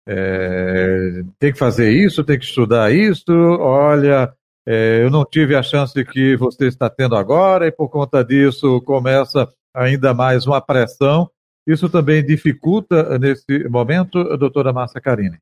é? 0.07 1.23
Tem 1.39 1.51
que 1.51 1.59
fazer 1.59 1.91
isso, 1.91 2.23
tem 2.23 2.37
que 2.37 2.45
estudar 2.45 2.91
isso. 2.93 3.31
Olha, 3.31 4.33
é, 4.65 5.03
eu 5.03 5.09
não 5.09 5.25
tive 5.25 5.55
a 5.55 5.63
chance 5.63 5.93
que 6.05 6.35
você 6.37 6.67
está 6.67 6.89
tendo 6.89 7.15
agora, 7.15 7.67
e 7.67 7.71
por 7.71 7.89
conta 7.89 8.23
disso 8.23 8.81
começa 8.81 9.47
ainda 9.75 10.13
mais 10.13 10.45
uma 10.47 10.61
pressão. 10.61 11.29
Isso 11.67 11.89
também 11.89 12.25
dificulta 12.25 13.17
nesse 13.17 13.67
momento, 13.69 14.23
doutora 14.37 14.73
Márcia 14.73 14.99
Carine? 14.99 15.37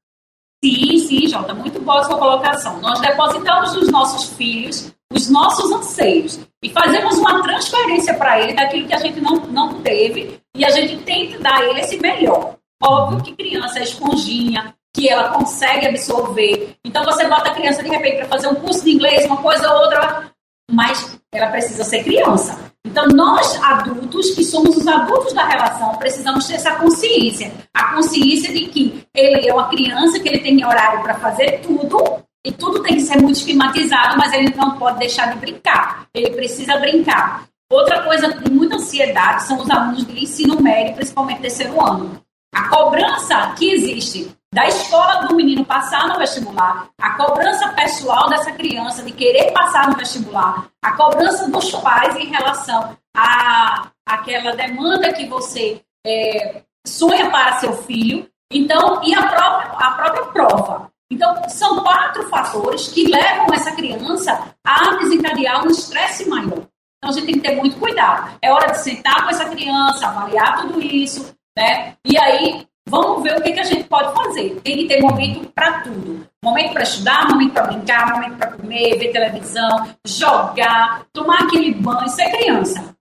Sim, 0.63 0.97
sim, 0.99 1.27
Jota, 1.27 1.53
muito 1.53 1.81
boa 1.81 2.03
sua 2.03 2.17
colocação. 2.17 2.79
Nós 2.79 3.01
depositamos 3.01 3.75
nos 3.75 3.91
nossos 3.91 4.37
filhos 4.37 4.93
os 5.11 5.29
nossos 5.29 5.71
anseios 5.71 6.39
e 6.63 6.69
fazemos 6.69 7.17
uma 7.17 7.41
transferência 7.41 8.13
para 8.13 8.39
ele 8.39 8.53
daquilo 8.53 8.87
que 8.87 8.93
a 8.93 8.99
gente 8.99 9.19
não, 9.19 9.35
não 9.47 9.81
teve 9.81 10.39
e 10.55 10.65
a 10.65 10.69
gente 10.69 10.97
tenta 11.03 11.39
dar 11.39 11.59
a 11.59 11.65
ele 11.65 11.81
esse 11.81 11.97
melhor. 11.99 12.55
Óbvio 12.81 13.21
que 13.21 13.35
criança 13.35 13.79
é 13.79 13.83
esponjinha, 13.83 14.73
que 14.93 15.09
ela 15.09 15.29
consegue 15.29 15.87
absorver. 15.87 16.75
Então 16.83 17.03
você 17.03 17.27
bota 17.27 17.49
a 17.49 17.53
criança 17.53 17.83
de 17.83 17.89
repente 17.89 18.17
para 18.17 18.27
fazer 18.27 18.47
um 18.47 18.55
curso 18.55 18.83
de 18.83 18.91
inglês, 18.91 19.25
uma 19.25 19.37
coisa 19.37 19.71
ou 19.71 19.81
outra, 19.81 20.31
mas 20.69 21.19
ela 21.33 21.51
precisa 21.51 21.83
ser 21.83 22.03
criança. 22.03 22.71
Então 22.85 23.07
nós 23.09 23.61
adultos, 23.63 24.31
que 24.31 24.43
somos 24.43 24.75
os 24.75 24.87
adultos 24.87 25.33
da 25.33 25.47
relação, 25.47 25.95
precisamos 25.97 26.47
ter 26.47 26.55
essa 26.55 26.75
consciência, 26.75 27.51
a 27.73 27.95
consciência 27.95 28.51
de 28.51 28.65
que 28.67 29.05
ele 29.13 29.47
é 29.47 29.53
uma 29.53 29.69
criança, 29.69 30.19
que 30.19 30.27
ele 30.27 30.39
tem 30.39 30.65
horário 30.65 31.01
para 31.03 31.13
fazer 31.15 31.61
tudo 31.61 32.21
e 32.45 32.51
tudo 32.51 32.81
tem 32.81 32.95
que 32.95 33.01
ser 33.01 33.21
muito 33.21 33.37
esquematizado, 33.37 34.17
mas 34.17 34.33
ele 34.33 34.53
não 34.55 34.77
pode 34.77 34.99
deixar 34.99 35.31
de 35.31 35.39
brincar. 35.39 36.07
Ele 36.13 36.31
precisa 36.31 36.77
brincar. 36.77 37.45
Outra 37.71 38.03
coisa 38.03 38.33
de 38.33 38.51
muita 38.51 38.75
ansiedade 38.75 39.43
são 39.43 39.59
os 39.59 39.69
alunos 39.69 40.05
de 40.05 40.23
ensino 40.23 40.61
médio, 40.61 40.95
principalmente 40.95 41.41
terceiro 41.41 41.79
ano. 41.81 42.21
A 42.53 42.67
cobrança 42.67 43.53
que 43.57 43.71
existe 43.71 44.35
da 44.53 44.67
escola 44.67 45.27
do 45.27 45.35
menino 45.35 45.63
passar 45.63 46.09
no 46.09 46.17
vestibular, 46.17 46.89
a 46.99 47.11
cobrança 47.11 47.69
pessoal 47.69 48.29
dessa 48.29 48.51
criança 48.51 49.01
de 49.01 49.13
querer 49.13 49.51
passar 49.53 49.89
no 49.89 49.95
vestibular, 49.95 50.67
a 50.83 50.91
cobrança 50.97 51.49
dos 51.49 51.71
pais 51.75 52.13
em 52.17 52.27
relação 52.27 52.97
a 53.15 53.87
aquela 54.05 54.53
demanda 54.53 55.13
que 55.13 55.25
você 55.27 55.81
é, 56.05 56.63
sonha 56.85 57.29
para 57.29 57.59
seu 57.59 57.71
filho, 57.83 58.27
então 58.51 59.01
e 59.01 59.15
a 59.15 59.27
própria 59.27 59.71
a 59.77 59.91
própria 59.91 60.25
prova. 60.25 60.90
Então, 61.11 61.35
são 61.49 61.83
quatro 61.83 62.23
fatores 62.29 62.87
que 62.87 63.05
levam 63.11 63.47
essa 63.53 63.75
criança 63.75 64.55
a 64.65 64.95
desencadear 64.95 65.65
um 65.65 65.69
estresse 65.69 66.27
maior. 66.29 66.63
Então, 66.97 67.09
a 67.09 67.11
gente 67.11 67.25
tem 67.25 67.35
que 67.35 67.41
ter 67.41 67.55
muito 67.57 67.77
cuidado. 67.77 68.37
É 68.41 68.49
hora 68.49 68.71
de 68.71 68.79
sentar 68.79 69.23
com 69.25 69.29
essa 69.29 69.49
criança, 69.49 70.07
avaliar 70.07 70.61
tudo 70.61 70.81
isso, 70.81 71.35
né? 71.57 71.95
E 72.05 72.17
aí, 72.17 72.65
vamos 72.87 73.23
ver 73.23 73.37
o 73.37 73.41
que, 73.41 73.51
que 73.51 73.59
a 73.59 73.63
gente 73.63 73.83
pode 73.83 74.13
fazer. 74.13 74.61
Tem 74.63 74.77
que 74.77 74.87
ter 74.87 75.01
momento 75.01 75.51
para 75.53 75.81
tudo. 75.81 76.25
Momento 76.43 76.73
para 76.73 76.83
estudar, 76.83 77.27
momento 77.27 77.53
para 77.53 77.67
brincar, 77.67 78.13
momento 78.13 78.37
para 78.37 78.51
comer, 78.53 78.97
ver 78.97 79.11
televisão, 79.11 79.89
jogar, 80.07 81.03
tomar 81.11 81.41
aquele 81.41 81.73
banho, 81.73 82.07
ser 82.07 82.31
criança. 82.31 82.95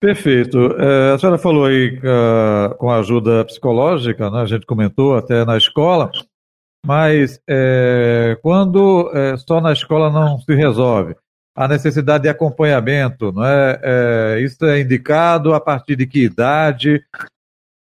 Perfeito. 0.00 0.58
É, 0.78 1.12
a 1.12 1.18
senhora 1.18 1.38
falou 1.38 1.64
aí 1.64 1.98
uh, 1.98 2.74
com 2.76 2.90
a 2.90 2.98
ajuda 2.98 3.44
psicológica, 3.44 4.30
né? 4.30 4.42
a 4.42 4.46
gente 4.46 4.66
comentou 4.66 5.16
até 5.16 5.44
na 5.44 5.56
escola. 5.56 6.10
Mas 6.84 7.40
é, 7.48 8.36
quando 8.42 9.10
é, 9.14 9.36
só 9.36 9.60
na 9.60 9.72
escola 9.72 10.10
não 10.10 10.38
se 10.40 10.52
resolve, 10.54 11.14
a 11.56 11.68
necessidade 11.68 12.24
de 12.24 12.28
acompanhamento, 12.28 13.30
não 13.30 13.44
é? 13.44 13.80
é? 13.82 14.40
Isso 14.40 14.64
é 14.64 14.80
indicado 14.80 15.54
a 15.54 15.60
partir 15.60 15.96
de 15.96 16.06
que 16.06 16.24
idade? 16.24 17.00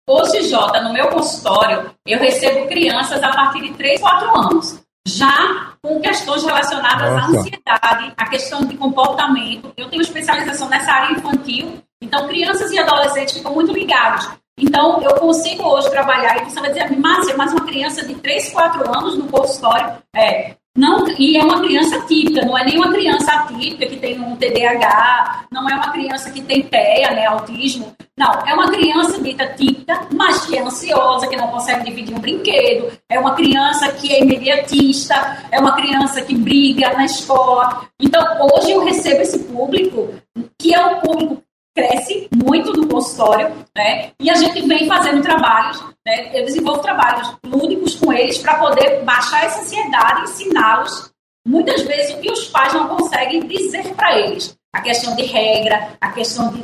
Hoje, 0.09 0.49
Jota, 0.49 0.83
no 0.83 0.93
meu 0.93 1.09
consultório, 1.09 1.91
eu 2.07 2.19
recebo 2.19 2.69
crianças 2.69 3.23
a 3.23 3.31
partir 3.31 3.63
de 3.63 3.75
3, 3.75 4.01
4 4.01 4.39
anos, 4.39 4.81
já 5.09 5.73
com 5.83 6.01
questões 6.01 6.45
relacionadas 6.45 7.11
Nossa. 7.11 7.25
à 7.25 7.41
ansiedade, 7.41 8.15
a 8.17 8.29
questão 8.29 8.65
de 8.67 8.77
comportamento. 8.77 9.73
Eu 9.77 9.89
tenho 9.89 10.03
especialização 10.03 10.69
nessa 10.69 10.93
área 10.93 11.17
infantil, 11.17 11.79
então 12.03 12.29
crianças 12.29 12.71
e 12.71 12.79
adolescentes 12.79 13.35
ficam 13.35 13.55
muito 13.55 13.73
ligados 13.73 14.29
então, 14.59 15.03
eu 15.03 15.15
consigo 15.17 15.65
hoje 15.65 15.91
trabalhar, 15.91 16.41
e 16.41 16.51
você 16.51 16.61
vai 16.61 16.71
dizer, 16.71 16.91
Márcia, 16.99 17.37
mas 17.37 17.53
uma 17.53 17.65
criança 17.65 18.07
de 18.07 18.15
3, 18.15 18.51
4 18.51 18.97
anos 18.97 19.19
no 19.19 19.29
consultório, 19.29 19.99
é, 20.15 20.55
não, 20.77 21.07
e 21.17 21.37
é 21.37 21.45
uma 21.45 21.61
criança 21.61 22.01
típica, 22.01 22.45
não 22.45 22.59
é 22.59 22.65
nem 22.65 22.77
uma 22.77 22.93
criança 22.93 23.31
atípica 23.31 23.87
que 23.87 23.97
tem 23.97 24.21
um 24.21 24.35
TDAH, 24.35 25.47
não 25.53 25.71
é 25.71 25.75
uma 25.75 25.93
criança 25.93 26.33
que 26.33 26.43
tem 26.43 26.63
TEA, 26.63 27.13
né, 27.13 27.27
autismo, 27.27 27.95
Não, 28.17 28.33
é 28.47 28.55
uma 28.55 28.69
criança 28.71 29.21
dita 29.21 29.47
típica, 29.55 30.09
mas 30.13 30.47
que 30.47 30.57
é 30.57 30.63
ansiosa, 30.63 31.29
que 31.29 31.37
não 31.37 31.49
consegue 31.49 31.85
dividir 31.85 32.15
um 32.17 32.21
brinquedo, 32.21 32.93
é 33.09 33.19
uma 33.19 33.35
criança 33.35 33.93
que 33.93 34.13
é 34.13 34.21
imediatista, 34.21 35.15
é 35.51 35.61
uma 35.61 35.77
criança 35.77 36.23
que 36.23 36.35
briga 36.35 36.93
na 36.93 37.05
escola. 37.05 37.87
Então, 38.01 38.23
hoje 38.41 38.73
eu 38.73 38.85
recebo 38.85 39.21
esse 39.21 39.39
público, 39.45 40.15
que 40.59 40.75
é 40.75 40.85
um 40.85 41.01
público 41.01 41.43
cresce 41.75 42.29
muito 42.33 42.73
no 42.73 42.87
consultório, 42.87 43.55
né? 43.77 44.13
E 44.21 44.31
a 44.31 44.35
gente 44.35 44.63
vem 44.67 44.87
fazendo 44.87 45.23
trabalhos, 45.23 45.83
né? 46.07 46.31
Eu 46.33 46.45
desenvolvo 46.45 46.81
trabalhos 46.81 47.37
lúdicos 47.45 47.97
com 47.97 48.13
eles 48.13 48.39
para 48.39 48.59
poder 48.59 49.03
baixar 49.03 49.45
essa 49.45 49.61
ansiedade 49.61 50.23
ensiná-los 50.23 51.13
muitas 51.47 51.83
vezes 51.83 52.15
o 52.15 52.21
que 52.21 52.31
os 52.31 52.49
pais 52.49 52.73
não 52.73 52.89
conseguem 52.89 53.47
dizer 53.47 53.95
para 53.95 54.19
eles. 54.19 54.57
A 54.73 54.81
questão 54.81 55.15
de 55.15 55.25
regra, 55.25 55.97
a 56.01 56.11
questão 56.11 56.53
de 56.53 56.63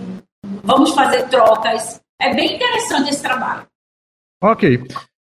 vamos 0.64 0.93
fazer 0.93 1.29
trocas. 1.29 2.00
É 2.21 2.35
bem 2.35 2.57
interessante 2.57 3.11
esse 3.11 3.23
trabalho. 3.23 3.67
Ok. 4.43 4.83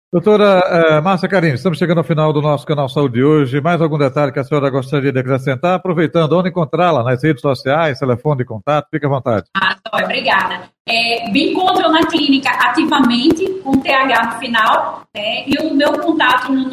Doutora 0.09 0.99
uh, 0.99 1.03
Márcia 1.03 1.27
Carim, 1.27 1.49
estamos 1.49 1.77
chegando 1.77 1.97
ao 1.97 2.03
final 2.03 2.31
do 2.31 2.41
nosso 2.41 2.65
canal 2.65 2.87
Saúde 2.87 3.15
de 3.15 3.23
hoje. 3.25 3.59
Mais 3.59 3.81
algum 3.81 3.97
detalhe 3.97 4.31
que 4.31 4.39
a 4.39 4.43
senhora 4.45 4.69
gostaria 4.69 5.11
de 5.11 5.19
acrescentar? 5.19 5.73
Aproveitando, 5.73 6.31
onde 6.31 6.47
encontrá-la? 6.47 7.03
Nas 7.03 7.21
redes 7.21 7.41
sociais, 7.41 7.99
telefone 7.99 8.37
de 8.37 8.45
contato? 8.45 8.87
Fique 8.89 9.05
à 9.05 9.09
vontade. 9.09 9.47
Ah, 9.57 9.75
tá, 9.75 9.91
obrigada. 10.01 10.69
É, 10.87 11.29
me 11.29 11.51
encontro 11.51 11.91
na 11.91 12.05
clínica 12.07 12.49
ativamente, 12.51 13.49
com 13.61 13.81
TH 13.81 14.27
no 14.27 14.39
final, 14.39 15.01
né, 15.13 15.43
e 15.45 15.57
o 15.61 15.73
meu 15.73 15.99
contato 15.99 16.53
no 16.53 16.69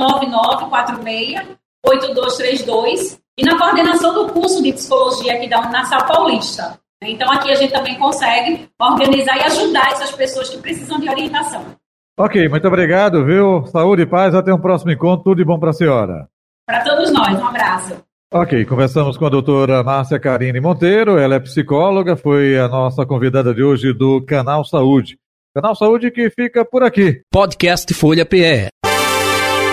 9946-8232 1.85 3.19
e 3.37 3.45
na 3.45 3.59
coordenação 3.59 4.15
do 4.15 4.33
curso 4.33 4.63
de 4.63 4.73
psicologia 4.73 5.35
aqui 5.35 5.49
da 5.49 5.59
Unassal 5.59 6.07
Paulista. 6.07 6.79
Então, 7.03 7.29
aqui 7.33 7.51
a 7.51 7.57
gente 7.57 7.73
também 7.73 7.99
consegue 7.99 8.69
organizar 8.81 9.37
e 9.39 9.43
ajudar 9.43 9.89
essas 9.91 10.13
pessoas 10.13 10.49
que 10.49 10.59
precisam 10.59 11.01
de 11.01 11.11
orientação. 11.11 11.75
Ok, 12.19 12.49
muito 12.49 12.69
obrigado, 12.69 13.25
viu? 13.25 13.67
Saúde 13.67 14.03
e 14.03 14.07
paz, 14.07 14.35
até 14.35 14.55
um 14.55 14.61
próximo 14.61 14.93
encontro, 14.93 15.25
tudo 15.25 15.39
de 15.39 15.45
bom 15.45 15.59
para 15.59 15.71
a 15.71 15.73
senhora. 15.73 16.29
Para 16.67 16.83
todos 16.85 17.13
nós, 17.13 17.39
um 17.41 17.47
abraço. 17.47 17.97
Ok, 18.33 18.65
conversamos 18.65 19.17
com 19.17 19.27
a 19.27 19.29
doutora 19.29 19.83
Márcia 19.83 20.19
Karine 20.19 20.61
Monteiro, 20.61 21.19
ela 21.19 21.37
é 21.37 21.41
psicóloga, 21.41 22.17
foi 22.17 22.59
a 22.59 22.69
nossa 22.69 23.05
convidada 23.05 23.53
de 23.53 23.63
hoje 23.63 23.93
do 23.93 24.21
Canal 24.25 24.65
Saúde. 24.65 25.19
Canal 25.55 25.75
Saúde 25.75 26.11
que 26.11 26.31
fica 26.31 26.65
por 26.65 26.83
aqui. 26.83 27.21
Podcast 27.33 27.93
Folha 27.95 28.25
PE. 28.25 28.69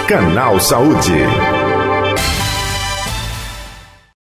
Canal 0.08 0.60
Saúde. 0.60 1.61